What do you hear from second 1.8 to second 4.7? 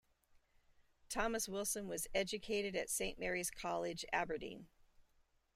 was educated at Saint Mary's College, Aberdeen.